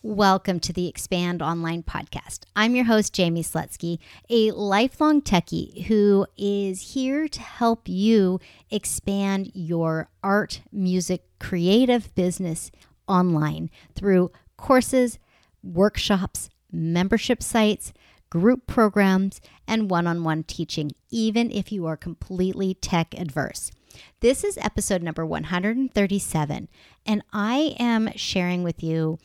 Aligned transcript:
Welcome 0.00 0.60
to 0.60 0.72
the 0.72 0.86
Expand 0.86 1.42
Online 1.42 1.82
podcast. 1.82 2.44
I'm 2.54 2.76
your 2.76 2.84
host, 2.84 3.16
Jaime 3.16 3.42
Slutsky, 3.42 3.98
a 4.30 4.52
lifelong 4.52 5.20
techie 5.20 5.86
who 5.86 6.24
is 6.36 6.92
here 6.92 7.26
to 7.26 7.40
help 7.40 7.88
you 7.88 8.38
expand 8.70 9.50
your 9.54 10.08
art, 10.22 10.60
music, 10.70 11.24
creative 11.40 12.14
business 12.14 12.70
online 13.08 13.70
through 13.96 14.30
courses, 14.56 15.18
workshops, 15.64 16.48
membership 16.70 17.42
sites, 17.42 17.92
group 18.30 18.68
programs, 18.68 19.40
and 19.66 19.90
one 19.90 20.06
on 20.06 20.22
one 20.22 20.44
teaching, 20.44 20.92
even 21.10 21.50
if 21.50 21.72
you 21.72 21.86
are 21.86 21.96
completely 21.96 22.72
tech 22.72 23.14
adverse. 23.18 23.72
This 24.20 24.44
is 24.44 24.58
episode 24.58 25.02
number 25.02 25.26
137, 25.26 26.68
and 27.04 27.22
I 27.32 27.74
am 27.80 28.12
sharing 28.14 28.62
with 28.62 28.80
you 28.80 29.18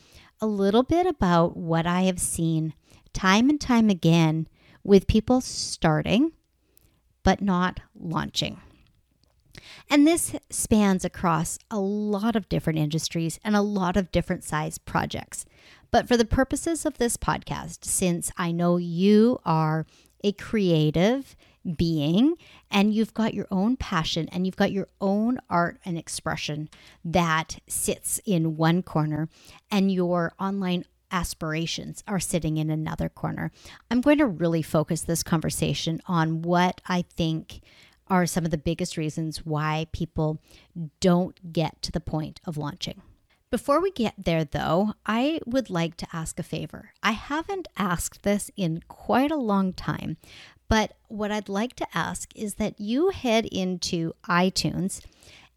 a 0.44 0.46
little 0.46 0.82
bit 0.82 1.06
about 1.06 1.56
what 1.56 1.86
I 1.86 2.02
have 2.02 2.20
seen 2.20 2.74
time 3.14 3.48
and 3.48 3.58
time 3.58 3.88
again 3.88 4.46
with 4.82 5.06
people 5.06 5.40
starting 5.40 6.32
but 7.22 7.40
not 7.40 7.80
launching. 7.98 8.60
And 9.88 10.06
this 10.06 10.36
spans 10.50 11.02
across 11.02 11.58
a 11.70 11.78
lot 11.78 12.36
of 12.36 12.50
different 12.50 12.78
industries 12.78 13.40
and 13.42 13.56
a 13.56 13.62
lot 13.62 13.96
of 13.96 14.12
different 14.12 14.44
size 14.44 14.76
projects. 14.76 15.46
But 15.90 16.06
for 16.06 16.18
the 16.18 16.26
purposes 16.26 16.84
of 16.84 16.98
this 16.98 17.16
podcast, 17.16 17.86
since 17.86 18.30
I 18.36 18.52
know 18.52 18.76
you 18.76 19.40
are 19.46 19.86
a 20.22 20.32
creative 20.32 21.34
being 21.76 22.36
and 22.70 22.94
you've 22.94 23.14
got 23.14 23.34
your 23.34 23.46
own 23.50 23.76
passion 23.76 24.28
and 24.32 24.46
you've 24.46 24.56
got 24.56 24.72
your 24.72 24.88
own 25.00 25.38
art 25.48 25.78
and 25.84 25.96
expression 25.96 26.68
that 27.04 27.58
sits 27.66 28.20
in 28.24 28.56
one 28.56 28.82
corner 28.82 29.28
and 29.70 29.90
your 29.90 30.32
online 30.38 30.84
aspirations 31.10 32.02
are 32.08 32.20
sitting 32.20 32.56
in 32.56 32.70
another 32.70 33.08
corner. 33.08 33.52
I'm 33.90 34.00
going 34.00 34.18
to 34.18 34.26
really 34.26 34.62
focus 34.62 35.02
this 35.02 35.22
conversation 35.22 36.00
on 36.06 36.42
what 36.42 36.80
I 36.86 37.02
think 37.16 37.60
are 38.08 38.26
some 38.26 38.44
of 38.44 38.50
the 38.50 38.58
biggest 38.58 38.96
reasons 38.96 39.46
why 39.46 39.86
people 39.92 40.40
don't 41.00 41.52
get 41.52 41.80
to 41.82 41.92
the 41.92 42.00
point 42.00 42.40
of 42.44 42.56
launching. 42.56 43.00
Before 43.50 43.80
we 43.80 43.92
get 43.92 44.14
there, 44.18 44.44
though, 44.44 44.94
I 45.06 45.38
would 45.46 45.70
like 45.70 45.96
to 45.98 46.08
ask 46.12 46.40
a 46.40 46.42
favor. 46.42 46.90
I 47.04 47.12
haven't 47.12 47.68
asked 47.78 48.24
this 48.24 48.50
in 48.56 48.82
quite 48.88 49.30
a 49.30 49.36
long 49.36 49.72
time, 49.72 50.16
but 50.74 50.96
what 51.06 51.30
I'd 51.30 51.48
like 51.48 51.76
to 51.76 51.86
ask 51.96 52.32
is 52.34 52.54
that 52.54 52.80
you 52.80 53.10
head 53.10 53.46
into 53.46 54.12
iTunes 54.28 55.00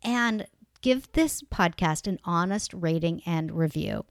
and 0.03 0.45
give 0.81 1.11
this 1.13 1.41
podcast 1.41 2.05
an 2.05 2.19
honest 2.23 2.71
rating 2.71 3.23
and 3.25 3.51
review. 3.51 4.05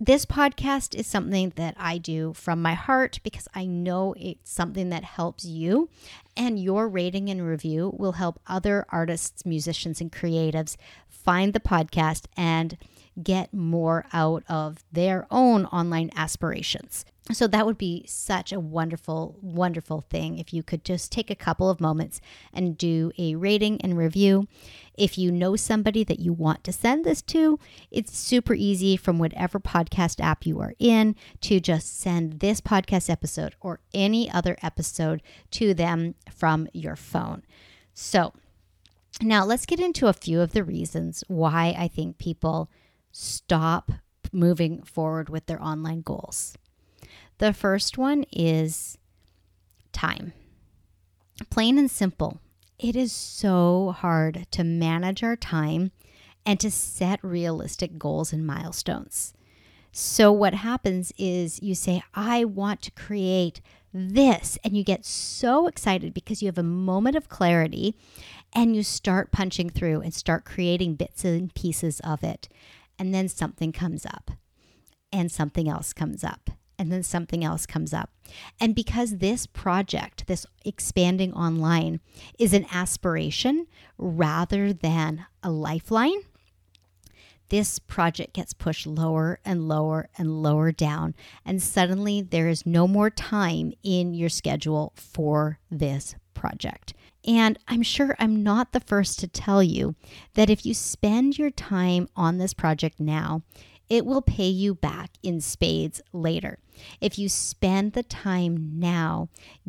This 0.00 0.24
podcast 0.24 0.94
is 0.94 1.06
something 1.06 1.52
that 1.56 1.74
I 1.78 1.98
do 1.98 2.32
from 2.32 2.62
my 2.62 2.72
heart 2.72 3.20
because 3.22 3.48
I 3.54 3.66
know 3.66 4.14
it's 4.16 4.50
something 4.50 4.88
that 4.88 5.04
helps 5.04 5.44
you, 5.44 5.90
and 6.34 6.58
your 6.58 6.88
rating 6.88 7.28
and 7.28 7.46
review 7.46 7.92
will 7.94 8.12
help 8.12 8.40
other 8.46 8.86
artists, 8.88 9.44
musicians, 9.44 10.00
and 10.00 10.10
creatives 10.10 10.78
find 11.06 11.52
the 11.52 11.60
podcast 11.60 12.28
and 12.34 12.78
get 13.22 13.52
more 13.52 14.06
out 14.14 14.42
of 14.48 14.82
their 14.90 15.26
own 15.30 15.66
online 15.66 16.10
aspirations. 16.16 17.04
So 17.32 17.46
that 17.46 17.64
would 17.64 17.78
be 17.78 18.04
such 18.06 18.52
a 18.52 18.60
wonderful, 18.60 19.38
wonderful 19.40 20.02
thing 20.10 20.38
if 20.38 20.52
you 20.52 20.62
could 20.62 20.84
just 20.84 21.10
take 21.10 21.30
a 21.30 21.34
couple 21.34 21.70
of 21.70 21.80
moments 21.80 22.20
and 22.52 22.76
do 22.76 23.12
a 23.16 23.34
rating 23.34 23.80
and 23.80 23.96
review. 23.96 24.46
If 24.94 25.16
you 25.16 25.32
know 25.32 25.56
somebody 25.56 26.04
that 26.04 26.20
you 26.20 26.34
want 26.34 26.64
to 26.64 26.72
send 26.72 27.02
this 27.02 27.22
to, 27.22 27.58
it's 27.90 28.16
super 28.16 28.52
easy 28.52 28.98
from 28.98 29.18
whatever 29.18 29.58
podcast 29.58 30.20
app 30.22 30.44
you 30.44 30.60
are 30.60 30.74
in 30.78 31.16
to 31.40 31.60
just 31.60 31.98
send 31.98 32.40
this 32.40 32.60
podcast 32.60 33.08
episode 33.08 33.54
or 33.58 33.80
any 33.94 34.30
other 34.30 34.58
episode 34.62 35.22
to 35.52 35.72
them 35.72 36.16
from 36.30 36.68
your 36.74 36.94
phone. 36.94 37.42
So 37.94 38.34
now 39.22 39.46
let's 39.46 39.64
get 39.64 39.80
into 39.80 40.08
a 40.08 40.12
few 40.12 40.42
of 40.42 40.52
the 40.52 40.62
reasons 40.62 41.24
why 41.28 41.74
I 41.78 41.88
think 41.88 42.18
people 42.18 42.70
stop 43.12 43.92
moving 44.30 44.82
forward 44.82 45.30
with 45.30 45.46
their 45.46 45.62
online 45.62 46.02
goals. 46.02 46.58
The 47.38 47.52
first 47.52 47.98
one 47.98 48.24
is 48.32 48.98
time. 49.92 50.32
Plain 51.50 51.78
and 51.78 51.90
simple. 51.90 52.40
It 52.78 52.96
is 52.96 53.12
so 53.12 53.94
hard 53.96 54.46
to 54.52 54.64
manage 54.64 55.22
our 55.22 55.36
time 55.36 55.92
and 56.46 56.60
to 56.60 56.70
set 56.70 57.22
realistic 57.22 57.98
goals 57.98 58.32
and 58.32 58.46
milestones. 58.46 59.32
So, 59.92 60.32
what 60.32 60.54
happens 60.54 61.12
is 61.16 61.62
you 61.62 61.74
say, 61.74 62.02
I 62.14 62.44
want 62.44 62.82
to 62.82 62.90
create 62.90 63.60
this, 63.92 64.58
and 64.64 64.76
you 64.76 64.82
get 64.82 65.04
so 65.04 65.68
excited 65.68 66.12
because 66.12 66.42
you 66.42 66.46
have 66.46 66.58
a 66.58 66.64
moment 66.64 67.14
of 67.14 67.28
clarity 67.28 67.96
and 68.52 68.74
you 68.74 68.82
start 68.82 69.30
punching 69.30 69.70
through 69.70 70.00
and 70.00 70.12
start 70.12 70.44
creating 70.44 70.96
bits 70.96 71.24
and 71.24 71.54
pieces 71.54 72.00
of 72.00 72.24
it 72.24 72.48
and 72.98 73.14
then 73.14 73.28
something 73.28 73.72
comes 73.72 74.06
up, 74.06 74.32
and 75.12 75.30
something 75.30 75.68
else 75.68 75.92
comes 75.92 76.24
up, 76.24 76.50
and 76.78 76.90
then 76.90 77.02
something 77.02 77.44
else 77.44 77.66
comes 77.66 77.92
up. 77.92 78.10
And 78.60 78.74
because 78.74 79.18
this 79.18 79.46
project, 79.46 80.26
this 80.26 80.46
expanding 80.64 81.32
online, 81.32 82.00
is 82.38 82.52
an 82.52 82.66
aspiration 82.72 83.66
rather 83.98 84.72
than 84.72 85.26
a 85.42 85.50
lifeline, 85.50 86.22
this 87.50 87.78
project 87.78 88.32
gets 88.32 88.52
pushed 88.52 88.86
lower 88.86 89.38
and 89.44 89.68
lower 89.68 90.08
and 90.16 90.42
lower 90.42 90.72
down. 90.72 91.14
And 91.44 91.62
suddenly 91.62 92.22
there 92.22 92.48
is 92.48 92.66
no 92.66 92.88
more 92.88 93.10
time 93.10 93.72
in 93.82 94.14
your 94.14 94.30
schedule 94.30 94.92
for 94.96 95.58
this 95.70 96.14
project. 96.32 96.94
And 97.26 97.58
I'm 97.68 97.82
sure 97.82 98.16
I'm 98.18 98.42
not 98.42 98.72
the 98.72 98.80
first 98.80 99.18
to 99.20 99.28
tell 99.28 99.62
you 99.62 99.94
that 100.34 100.50
if 100.50 100.66
you 100.66 100.74
spend 100.74 101.38
your 101.38 101.50
time 101.50 102.08
on 102.16 102.38
this 102.38 102.52
project 102.52 103.00
now, 103.00 103.42
it 103.88 104.06
will 104.06 104.22
pay 104.22 104.48
you 104.48 104.74
back 104.74 105.10
in 105.22 105.40
spades 105.40 106.00
later. 106.12 106.58
If 107.00 107.18
you 107.18 107.28
spend 107.28 107.92
the 107.92 108.02
time 108.02 108.78
now 108.78 109.28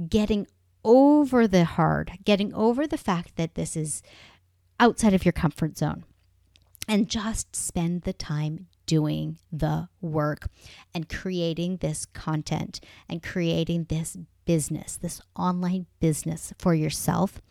getting 0.10 0.48
over 0.84 1.48
the 1.48 1.66
hard, 1.66 2.20
getting 2.24 2.54
over 2.54 2.88
the 2.88 2.98
fact 2.98 3.36
that 3.36 3.56
this 3.56 3.76
is 3.76 4.02
outside 4.80 5.14
of 5.14 5.26
your 5.26 5.32
comfort 5.32 5.78
zone, 5.78 6.06
and 6.88 7.10
just 7.10 7.56
spend 7.56 8.04
the 8.04 8.14
time 8.14 8.68
doing 8.86 9.40
the 9.52 9.90
work 10.02 10.48
and 10.94 11.10
creating 11.10 11.78
this 11.78 12.06
content 12.06 12.80
and 13.10 13.24
creating 13.24 13.86
this 13.86 14.16
business, 14.46 14.96
this 14.98 15.22
online 15.36 15.88
business 16.00 16.54
for 16.60 16.76
yourself, 16.76 17.42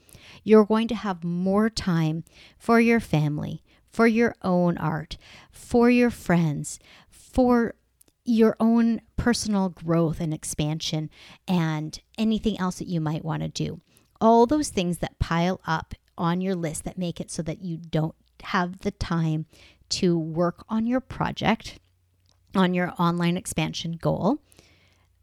you're 0.45 0.65
going 0.65 0.89
to 0.89 0.95
have 0.95 1.25
more 1.25 1.69
time 1.69 2.25
for 2.57 2.79
your 2.79 3.01
family, 3.01 3.63
for 3.94 4.06
your 4.06 4.34
own 4.43 4.77
art, 4.78 5.16
for 5.53 5.88
your 5.88 6.10
friends, 6.10 6.78
for 7.09 7.75
your 8.25 8.56
own 8.59 9.00
personal 9.16 9.69
growth 9.69 10.21
and 10.21 10.34
expansion, 10.34 11.10
and 11.47 12.01
anything 12.19 12.59
else 12.59 12.78
that 12.78 12.89
you 12.89 13.01
might 13.01 13.24
want 13.24 13.42
to 13.42 13.48
do. 13.48 13.80
All 14.21 14.47
those 14.47 14.71
things 14.71 14.98
that 14.98 15.19
pile 15.19 15.60
up 15.66 15.95
on 16.16 16.41
your 16.41 16.54
list 16.54 16.84
that 16.84 16.98
make 16.98 17.21
it 17.21 17.30
so 17.30 17.42
that 17.42 17.63
you 17.63 17.77
don't 17.77 18.15
have 18.42 18.80
the 18.80 18.91
time 18.91 19.47
to 19.91 20.19
work 20.19 20.65
on 20.69 20.86
your 20.86 21.01
project, 21.01 21.78
on 22.54 22.74
your 22.74 22.92
online 22.98 23.36
expansion 23.36 23.92
goal 23.92 24.41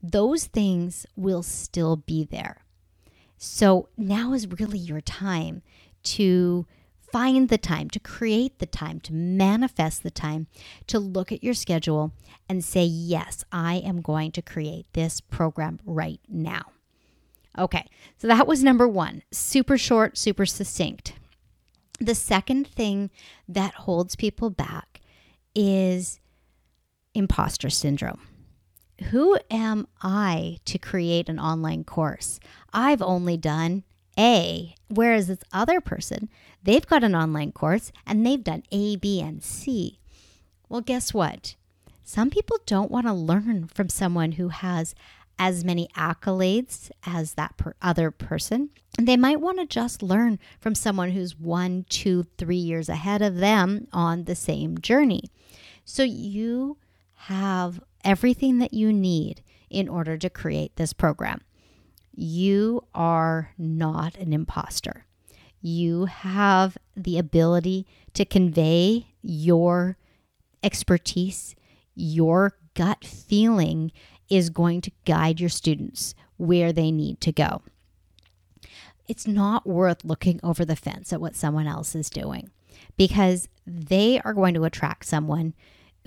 those 0.03 0.45
things 0.45 1.05
will 1.15 1.43
still 1.43 1.95
be 1.95 2.23
there. 2.23 2.63
So 3.37 3.89
now 3.97 4.33
is 4.33 4.47
really 4.47 4.79
your 4.79 5.01
time 5.01 5.61
to 6.03 6.65
find 7.11 7.49
the 7.49 7.57
time, 7.57 7.89
to 7.89 7.99
create 7.99 8.59
the 8.59 8.65
time, 8.65 8.99
to 9.01 9.13
manifest 9.13 10.03
the 10.03 10.11
time, 10.11 10.47
to 10.87 10.99
look 10.99 11.31
at 11.31 11.43
your 11.43 11.53
schedule 11.53 12.13
and 12.49 12.63
say, 12.63 12.83
Yes, 12.83 13.43
I 13.51 13.75
am 13.75 14.01
going 14.01 14.31
to 14.33 14.41
create 14.41 14.85
this 14.93 15.21
program 15.21 15.79
right 15.85 16.19
now. 16.27 16.71
Okay, 17.57 17.85
so 18.17 18.27
that 18.27 18.47
was 18.47 18.63
number 18.63 18.87
one 18.87 19.23
super 19.31 19.77
short, 19.77 20.17
super 20.17 20.45
succinct. 20.45 21.13
The 21.99 22.15
second 22.15 22.67
thing 22.67 23.11
that 23.47 23.73
holds 23.75 24.15
people 24.15 24.49
back 24.49 25.01
is 25.53 26.19
imposter 27.13 27.69
syndrome 27.69 28.21
who 29.05 29.37
am 29.49 29.87
I 30.01 30.59
to 30.65 30.77
create 30.77 31.29
an 31.29 31.39
online 31.39 31.83
course? 31.83 32.39
I've 32.73 33.01
only 33.01 33.37
done 33.37 33.83
A, 34.17 34.75
whereas 34.89 35.27
this 35.27 35.39
other 35.51 35.81
person, 35.81 36.29
they've 36.63 36.85
got 36.85 37.03
an 37.03 37.15
online 37.15 37.51
course 37.51 37.91
and 38.05 38.25
they've 38.25 38.43
done 38.43 38.63
A, 38.71 38.95
B, 38.95 39.21
and 39.21 39.43
C. 39.43 39.99
Well, 40.69 40.81
guess 40.81 41.13
what? 41.13 41.55
Some 42.03 42.29
people 42.29 42.57
don't 42.65 42.91
want 42.91 43.07
to 43.07 43.13
learn 43.13 43.67
from 43.67 43.89
someone 43.89 44.33
who 44.33 44.49
has 44.49 44.95
as 45.39 45.63
many 45.63 45.87
accolades 45.97 46.91
as 47.05 47.33
that 47.33 47.57
per 47.57 47.73
other 47.81 48.11
person. 48.11 48.69
They 48.99 49.17
might 49.17 49.41
want 49.41 49.59
to 49.59 49.65
just 49.65 50.03
learn 50.03 50.37
from 50.59 50.75
someone 50.75 51.11
who's 51.11 51.39
one, 51.39 51.85
two, 51.89 52.23
three 52.37 52.57
years 52.57 52.89
ahead 52.89 53.21
of 53.21 53.37
them 53.37 53.87
on 53.91 54.25
the 54.25 54.35
same 54.35 54.77
journey. 54.79 55.23
So 55.83 56.03
you 56.03 56.77
have 57.13 57.81
everything 58.03 58.59
that 58.59 58.73
you 58.73 58.93
need 58.93 59.41
in 59.69 59.87
order 59.87 60.17
to 60.17 60.29
create 60.29 60.75
this 60.75 60.93
program. 60.93 61.41
You 62.13 62.83
are 62.93 63.53
not 63.57 64.15
an 64.15 64.33
imposter. 64.33 65.05
You 65.61 66.05
have 66.05 66.77
the 66.95 67.17
ability 67.17 67.85
to 68.13 68.25
convey 68.25 69.07
your 69.21 69.97
expertise, 70.63 71.55
your 71.95 72.57
gut 72.73 73.03
feeling 73.03 73.91
is 74.29 74.49
going 74.49 74.81
to 74.81 74.91
guide 75.05 75.39
your 75.39 75.49
students 75.49 76.15
where 76.37 76.71
they 76.73 76.91
need 76.91 77.21
to 77.21 77.31
go. 77.31 77.61
It's 79.07 79.27
not 79.27 79.67
worth 79.67 80.05
looking 80.05 80.39
over 80.41 80.63
the 80.63 80.75
fence 80.75 81.11
at 81.11 81.21
what 81.21 81.35
someone 81.35 81.67
else 81.67 81.95
is 81.95 82.09
doing 82.09 82.49
because 82.97 83.49
they 83.67 84.21
are 84.21 84.33
going 84.33 84.53
to 84.53 84.63
attract 84.63 85.05
someone 85.05 85.53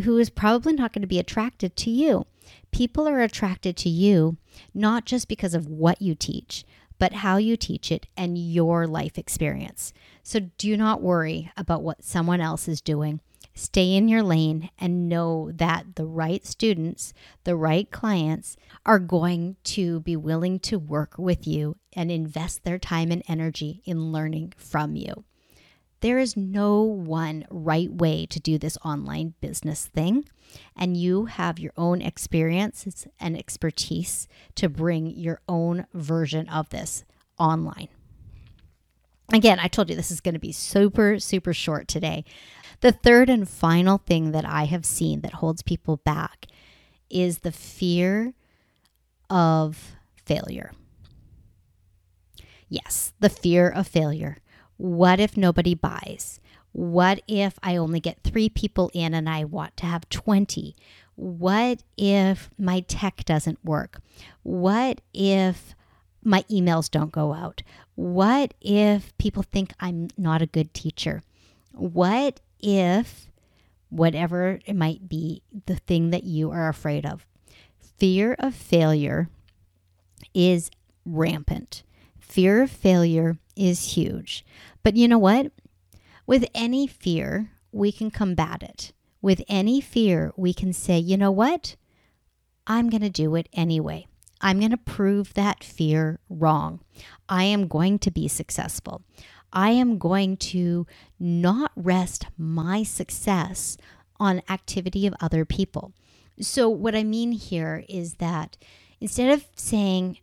who 0.03 0.19
is 0.19 0.31
probably 0.31 0.73
not 0.73 0.93
going 0.93 1.03
to 1.03 1.09
be 1.09 1.19
attracted 1.19 1.77
to 1.77 1.91
you. 1.91 2.27
People 2.71 3.09
are 3.09 3.21
attracted 3.21 3.77
to 3.79 3.89
you 3.89 4.37
not 4.73 5.05
just 5.05 5.29
because 5.29 5.55
of 5.55 5.69
what 5.69 6.03
you 6.03 6.15
teach, 6.15 6.65
but 6.99 7.13
how 7.13 7.37
you 7.37 7.57
teach 7.57 7.91
it 7.91 8.07
and 8.17 8.39
your 8.39 8.87
life 8.87 9.19
experience. 9.19 9.93
So 10.23 10.41
do 10.59 10.77
not 10.77 11.03
worry 11.03 11.51
about 11.57 11.83
what 11.83 12.05
someone 12.05 12.41
else 12.41 12.69
is 12.69 12.81
doing. 12.81 13.21
Stay 13.55 13.95
in 13.95 14.09
your 14.09 14.23
lane 14.23 14.71
and 14.79 15.09
know 15.09 15.51
that 15.53 15.95
the 15.95 16.07
right 16.07 16.45
students, 16.45 17.15
the 17.45 17.55
right 17.55 17.89
clients 17.91 18.57
are 18.85 18.99
going 18.99 19.57
to 19.63 20.01
be 20.01 20.17
willing 20.17 20.59
to 20.61 20.79
work 20.79 21.15
with 21.19 21.47
you 21.47 21.77
and 21.93 22.11
invest 22.11 22.65
their 22.65 22.79
time 22.79 23.13
and 23.13 23.23
energy 23.29 23.81
in 23.85 24.11
learning 24.11 24.53
from 24.57 24.97
you. 24.97 25.25
There 26.05 26.19
is 26.19 26.37
no 26.37 26.83
one 26.83 27.47
right 27.49 27.91
way 27.91 28.27
to 28.27 28.39
do 28.39 28.59
this 28.59 28.77
online 28.85 29.33
business 29.41 29.87
thing, 29.87 30.29
and 30.77 30.99
you 30.99 31.25
have 31.25 31.59
your 31.59 31.73
own 31.79 32.03
experiences 32.03 33.07
and 33.19 33.39
expertise 33.39 34.29
to 34.57 34.69
bring 34.69 35.07
your 35.07 35.41
own 35.49 35.87
version 35.95 36.47
of 36.51 36.69
this 36.69 37.07
online. 37.39 37.89
Again, 39.33 39.59
I 39.59 39.69
told 39.69 39.89
you 39.89 39.97
this 39.97 40.11
is 40.11 40.21
going 40.21 40.35
to 40.35 40.39
be 40.39 40.53
super, 40.53 41.19
super 41.19 41.55
short 41.55 41.89
today. 41.89 42.27
The 42.83 42.93
third 42.93 43.31
and 43.31 43.49
final 43.49 43.97
thing 43.97 44.33
that 44.33 44.45
I 44.45 44.65
have 44.65 44.85
seen 44.85 45.23
that 45.23 45.33
holds 45.33 45.63
people 45.63 45.97
back 45.97 46.49
is 47.09 47.39
the 47.39 47.51
fear 47.51 48.35
of 49.31 49.97
failure. 50.27 50.73
Yes, 52.69 53.15
the 53.21 53.31
fear 53.31 53.71
of 53.71 53.89
failure. 53.89 54.37
What 54.77 55.21
if 55.21 55.37
nobody 55.37 55.75
buys? 55.75 56.41
What 56.73 57.21
if 57.29 57.59
I 57.63 57.77
only 57.77 58.01
get 58.01 58.23
three 58.25 58.49
people 58.49 58.91
in 58.93 59.15
and 59.15 59.29
I 59.29 59.45
want 59.45 59.77
to 59.79 59.87
have 59.87 60.09
20? 60.09 60.75
What 61.15 61.83
if 61.97 62.51
my 62.59 62.81
tech 62.81 63.25
doesn't 63.25 63.65
work? 63.65 64.01
What 64.43 65.01
if 65.13 65.75
my 66.25 66.43
emails 66.51 66.91
don't 66.91 67.13
go 67.13 67.33
out? 67.33 67.63
What 67.95 68.55
if 68.61 69.17
people 69.19 69.45
think 69.45 69.73
I'm 69.79 70.09
not 70.19 70.43
a 70.43 70.47
good 70.47 70.75
teacher? 70.75 71.23
What 71.73 72.41
if, 72.59 73.29
whatever 73.91 74.59
it 74.67 74.75
might 74.75 75.09
be, 75.09 75.43
the 75.67 75.77
thing 75.77 76.11
that 76.11 76.25
you 76.25 76.51
are 76.51 76.69
afraid 76.69 77.07
of? 77.07 77.25
Fear 77.79 78.35
of 78.41 78.55
failure 78.55 79.29
is 80.35 80.71
rampant. 81.05 81.85
Fear 82.19 82.63
of 82.63 82.71
failure 82.71 83.39
is 83.57 83.95
huge. 83.95 84.45
But 84.83 84.97
you 84.97 85.09
know 85.09 85.19
what? 85.19 85.53
With 86.27 86.47
any 86.55 86.87
fear, 86.87 87.51
we 87.73 87.93
can 87.93 88.11
combat 88.11 88.63
it. 88.63 88.93
With 89.21 89.43
any 89.49 89.81
fear, 89.81 90.33
we 90.37 90.53
can 90.53 90.73
say, 90.73 90.99
you 90.99 91.17
know 91.17 91.31
what? 91.31 91.77
I'm 92.67 92.89
going 92.89 93.03
to 93.03 93.11
do 93.11 93.35
it 93.35 93.49
anyway. 93.53 94.07
I'm 94.41 94.59
going 94.59 94.71
to 94.71 94.77
prove 94.77 95.35
that 95.35 95.65
fear 95.65 96.21
wrong. 96.29 96.81
I 97.29 97.45
am 97.45 97.67
going 97.67 97.99
to 98.01 98.11
be 98.11 98.29
successful. 98.29 99.03
I 99.53 99.71
am 99.71 99.99
going 99.99 100.37
to 100.39 100.87
not 101.19 101.73
rest 101.77 102.27
my 102.37 102.83
success 102.83 103.77
on 104.19 104.43
activity 104.49 105.07
of 105.07 105.15
other 105.21 105.45
people. 105.45 105.93
So, 106.41 106.69
what 106.69 106.95
I 106.95 107.05
mean 107.05 107.33
here 107.33 107.85
is 107.89 108.15
that 108.15 108.57
instead 109.01 109.31
of 109.31 109.47
saying, 109.55 110.19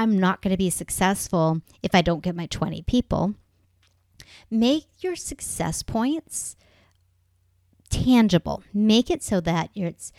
I'm 0.00 0.18
not 0.18 0.40
going 0.40 0.52
to 0.52 0.56
be 0.56 0.70
successful 0.70 1.60
if 1.82 1.94
I 1.94 2.00
don't 2.00 2.22
get 2.22 2.34
my 2.34 2.46
20 2.46 2.80
people. 2.84 3.34
Make 4.50 4.86
your 5.00 5.14
success 5.14 5.82
points 5.82 6.56
tangible. 7.90 8.62
Make 8.72 9.10
it 9.10 9.22
so 9.22 9.42
that 9.42 9.68
it's 9.74 10.10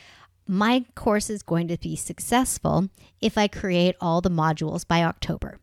my 0.45 0.85
course 0.93 1.31
is 1.31 1.41
going 1.41 1.67
to 1.69 1.79
be 1.79 1.95
successful 1.95 2.89
if 3.21 3.39
I 3.39 3.47
create 3.47 3.95
all 3.99 4.21
the 4.21 4.29
modules 4.29 4.87
by 4.87 5.03
October. 5.03 5.59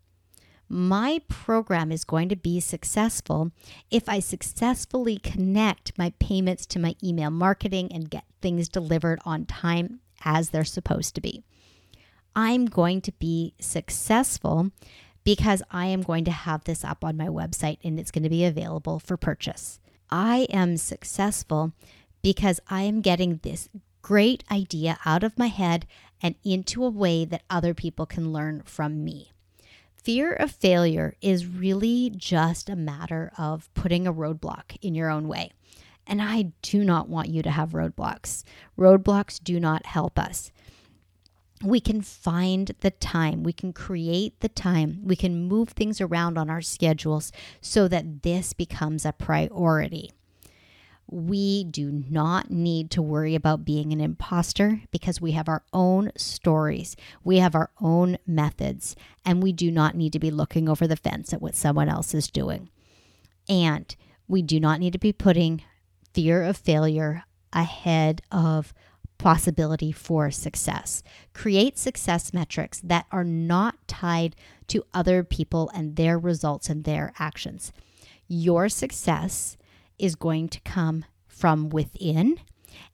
My 0.69 1.21
program 1.29 1.93
is 1.93 2.03
going 2.03 2.29
to 2.31 2.37
be 2.37 2.59
successful 2.59 3.53
if 3.89 4.09
I 4.09 4.19
successfully 4.19 5.19
connect 5.19 5.97
my 5.97 6.13
payments 6.19 6.67
to 6.67 6.81
my 6.81 6.97
email 7.05 7.31
marketing 7.31 7.93
and 7.93 8.11
get 8.11 8.25
things 8.43 8.69
delivered 8.69 9.21
on 9.25 9.47
time 9.47 10.01
as 10.25 10.51
they're 10.51 10.65
supposed 10.65 11.15
to 11.15 11.21
be. 11.21 11.45
I'm 12.35 12.67
going 12.67 13.01
to 13.03 13.13
be 13.13 13.55
successful 13.61 14.71
because 15.25 15.63
I 15.71 15.87
am 15.87 16.03
going 16.03 16.25
to 16.25 16.31
have 16.31 16.65
this 16.65 16.85
up 16.85 17.05
on 17.05 17.17
my 17.17 17.27
website 17.27 17.79
and 17.85 17.99
it's 17.99 18.11
going 18.11 18.23
to 18.23 18.31
be 18.31 18.45
available 18.45 18.99
for 18.99 19.17
purchase. 19.17 19.81
I 20.11 20.47
am 20.51 20.77
successful 20.77 21.73
because 22.23 22.61
I 22.69 22.83
am 22.83 23.01
getting 23.01 23.41
this 23.43 23.69
great 24.03 24.43
idea 24.51 24.99
out 25.05 25.23
of 25.23 25.39
my 25.39 25.49
head 25.49 25.87
and 26.23 26.35
into 26.45 26.85
a 26.85 26.91
way 26.91 27.25
that 27.25 27.43
other 27.51 27.75
people 27.75 28.07
can 28.07 28.33
learn 28.33 28.63
from 28.65 29.05
me. 29.05 29.33
Fear 29.95 30.33
of 30.33 30.51
failure 30.51 31.15
is 31.21 31.47
really 31.47 32.11
just 32.17 32.71
a 32.71 32.77
matter 32.77 33.31
of 33.37 33.69
putting 33.75 34.07
a 34.07 34.15
roadblock 34.15 34.79
in 34.81 34.95
your 34.95 35.11
own 35.11 35.29
way. 35.29 35.51
And 36.07 36.23
I 36.23 36.53
do 36.63 36.85
not 36.85 37.11
want 37.11 37.29
you 37.29 37.43
to 37.43 37.51
have 37.51 37.71
roadblocks. 37.71 38.45
Roadblocks 38.79 39.43
do 39.43 39.61
not 39.61 39.85
help 39.85 40.19
us 40.19 40.51
we 41.63 41.81
can 41.81 42.03
find 42.03 42.73
the 42.81 42.91
time, 42.91 43.43
we 43.43 43.53
can 43.53 43.73
create 43.73 44.41
the 44.41 44.49
time, 44.49 45.01
we 45.03 45.17
can 45.17 45.49
move 45.49 45.71
things 45.71 46.01
around 46.01 46.39
on 46.39 46.49
our 46.49 46.61
schedules 46.61 47.33
so 47.61 47.89
that 47.89 48.23
this 48.23 48.53
becomes 48.53 49.05
a 49.05 49.13
priority. 49.13 50.13
We 51.11 51.65
do 51.65 51.91
not 51.91 52.51
need 52.51 52.91
to 52.93 53.03
worry 53.03 53.35
about 53.35 53.65
being 53.65 53.93
an 53.93 54.01
imposter 54.01 54.83
because 54.91 55.21
we 55.21 55.33
have 55.33 55.49
our 55.49 55.65
own 55.73 56.13
stories, 56.17 56.97
we 57.25 57.39
have 57.39 57.55
our 57.55 57.71
own 57.81 58.19
methods, 58.27 58.95
and 59.25 59.43
we 59.43 59.53
do 59.53 59.71
not 59.71 59.97
need 59.97 60.13
to 60.13 60.19
be 60.19 60.31
looking 60.31 60.69
over 60.69 60.87
the 60.87 60.97
fence 60.97 61.33
at 61.33 61.41
what 61.41 61.55
someone 61.55 61.89
else 61.89 62.13
is 62.13 62.31
doing. 62.31 62.69
And 63.49 63.97
we 64.29 64.43
do 64.43 64.61
not 64.61 64.81
need 64.81 64.93
to 64.93 64.99
be 64.99 65.15
putting 65.15 65.63
fear 66.13 66.43
of 66.43 66.59
failure 66.59 67.25
ahead 67.55 68.21
of 68.31 68.75
possibility 69.19 69.93
for 69.93 70.31
success. 70.31 71.03
Create 71.35 71.77
success 71.77 72.33
metrics 72.33 72.81
that 72.81 73.07
are 73.11 73.25
not 73.25 73.77
tied 73.87 74.37
to 74.69 74.85
other 74.95 75.25
people 75.25 75.71
and 75.75 75.97
their 75.97 76.19
results 76.19 76.69
and 76.69 76.85
their 76.85 77.13
actions. 77.19 77.73
Your 78.29 78.69
success 78.69 79.57
is 79.99 80.15
going 80.15 80.49
to 80.51 80.61
come 80.61 81.05
from 81.27 81.69
within 81.69 82.39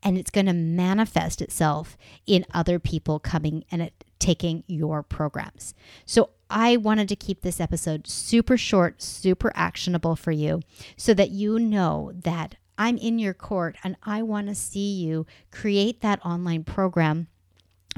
and 0.02 0.16
it's 0.16 0.30
going 0.30 0.46
to 0.46 0.52
manifest 0.52 1.42
itself 1.42 1.96
in 2.26 2.46
other 2.52 2.78
people 2.78 3.18
coming 3.18 3.64
and 3.70 3.90
taking 4.18 4.64
your 4.66 5.02
programs. 5.02 5.74
So 6.06 6.30
I 6.48 6.76
wanted 6.76 7.08
to 7.08 7.16
keep 7.16 7.42
this 7.42 7.60
episode 7.60 8.06
super 8.06 8.56
short, 8.56 9.02
super 9.02 9.52
actionable 9.54 10.16
for 10.16 10.30
you 10.30 10.60
so 10.96 11.14
that 11.14 11.30
you 11.30 11.58
know 11.58 12.12
that 12.14 12.54
I'm 12.76 12.96
in 12.96 13.18
your 13.18 13.34
court 13.34 13.76
and 13.84 13.96
I 14.02 14.22
want 14.22 14.48
to 14.48 14.54
see 14.54 14.92
you 14.94 15.26
create 15.50 16.00
that 16.00 16.24
online 16.24 16.64
program 16.64 17.28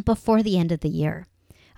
before 0.05 0.43
the 0.43 0.59
end 0.59 0.73
of 0.73 0.81
the 0.81 0.89
year. 0.89 1.27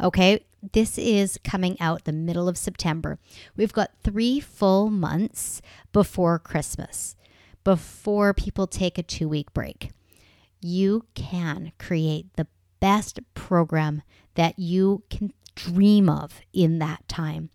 Okay, 0.00 0.44
this 0.72 0.98
is 0.98 1.38
coming 1.44 1.80
out 1.80 2.04
the 2.04 2.12
middle 2.12 2.48
of 2.48 2.58
September. 2.58 3.18
We've 3.56 3.72
got 3.72 3.92
three 4.02 4.40
full 4.40 4.90
months 4.90 5.62
before 5.92 6.38
Christmas, 6.38 7.16
before 7.64 8.34
people 8.34 8.66
take 8.66 8.98
a 8.98 9.02
two 9.02 9.28
week 9.28 9.52
break. 9.52 9.90
You 10.60 11.06
can 11.14 11.72
create 11.78 12.26
the 12.34 12.48
best 12.80 13.20
program 13.34 14.02
that 14.34 14.58
you 14.58 15.02
can 15.10 15.32
dream 15.54 16.08
of 16.08 16.40
in 16.52 16.78
that 16.78 17.06
time. 17.08 17.50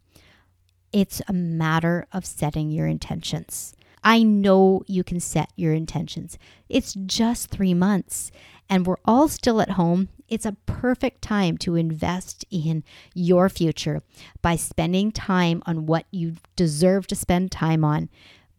It's 0.92 1.22
a 1.28 1.34
matter 1.34 2.06
of 2.12 2.26
setting 2.26 2.70
your 2.70 2.88
intentions. 2.88 3.74
I 4.04 4.24
know 4.24 4.84
you 4.88 5.04
can 5.04 5.20
set 5.20 5.52
your 5.56 5.74
intentions. 5.74 6.38
It's 6.70 6.94
just 7.06 7.50
three 7.50 7.74
months 7.74 8.32
and 8.70 8.86
we're 8.86 8.98
all 9.06 9.28
still 9.28 9.62
at 9.62 9.72
home. 9.72 10.10
It's 10.28 10.46
a 10.46 10.58
perfect 10.66 11.22
time 11.22 11.58
to 11.60 11.76
invest 11.76 12.46
in 12.50 12.84
your 13.14 13.50
future 13.50 14.02
by 14.42 14.56
spending 14.56 15.12
time 15.12 15.62
on 15.66 15.86
what 15.86 16.06
you 16.12 16.36
deserve 16.56 17.08
to 17.08 17.16
spend 17.16 17.52
time 17.52 17.84
on 17.84 18.10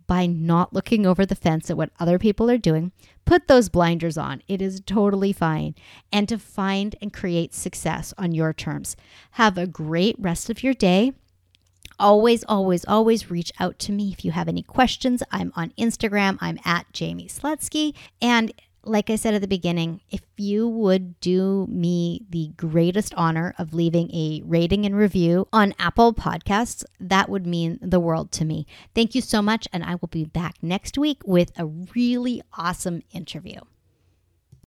by 0.07 0.27
not 0.27 0.73
looking 0.73 1.07
over 1.07 1.25
the 1.25 1.35
fence 1.35 1.71
at 1.71 1.77
what 1.77 1.91
other 1.99 2.19
people 2.19 2.51
are 2.51 2.59
doing. 2.59 2.93
Put 3.25 3.49
those 3.49 3.69
blinders 3.69 4.19
on. 4.19 4.43
It 4.47 4.61
is 4.61 4.83
totally 4.85 5.33
fine. 5.33 5.75
And 6.13 6.29
to 6.29 6.39
find 6.39 6.95
and 7.01 7.13
create 7.13 7.55
success 7.55 8.13
on 8.19 8.33
your 8.33 8.53
terms. 8.53 8.97
Have 9.33 9.57
a 9.57 9.67
great 9.67 10.17
rest 10.19 10.51
of 10.51 10.63
your 10.63 10.75
day. 10.75 11.13
Always, 11.99 12.45
always, 12.45 12.85
always 12.87 13.31
reach 13.31 13.53
out 13.61 13.79
to 13.81 13.93
me 13.93 14.11
if 14.13 14.25
you 14.25 14.33
have 14.33 14.49
any 14.49 14.63
questions. 14.63 15.23
I'm 15.31 15.53
on 15.57 15.71
Instagram. 15.79 16.39
I'm 16.41 16.59
at 16.65 16.87
Jaime 16.99 17.29
Slutsky. 17.29 17.95
And 18.21 18.53
like 18.87 19.11
I 19.11 19.17
said 19.17 19.35
at 19.35 19.41
the 19.41 19.49
beginning, 19.49 20.01
if 20.11 20.21
you 20.37 20.69
would 20.69 21.19
do 21.21 21.67
me 21.71 22.21
the 22.29 22.51
greatest 22.57 23.15
honor 23.15 23.55
of 23.59 23.73
leaving 23.73 24.11
a 24.15 24.43
rating 24.45 24.85
and 24.85 24.97
review 24.97 25.49
on 25.53 25.75
Apple 25.79 26.13
Podcasts, 26.13 26.85
that 27.01 27.29
would 27.29 27.47
mean 27.47 27.79
the 27.81 28.01
world 28.01 28.31
to 28.33 28.45
me. 28.45 28.67
Thank 28.95 29.15
you 29.15 29.21
so 29.21 29.41
much, 29.41 29.67
and 29.73 29.85
I 29.85 29.95
will 29.95 30.09
be 30.09 30.25
back 30.25 30.57
next 30.63 30.99
week 30.99 31.23
with 31.25 31.51
a 31.59 31.67
really 31.67 32.43
awesome 32.59 33.03
interview. 33.13 33.61